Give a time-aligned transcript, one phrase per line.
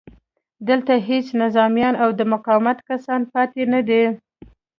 [0.67, 4.03] دلته هېڅ نظامیان او د مقاومت کسان پاتې نه دي